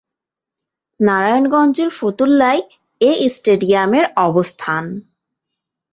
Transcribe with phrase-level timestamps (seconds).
[0.99, 2.61] নারায়ণগঞ্জের ফতুল্লায়
[3.01, 4.83] এ স্টেডিয়ামের অবস্থান।